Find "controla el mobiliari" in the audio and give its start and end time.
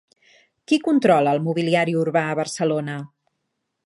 0.87-1.95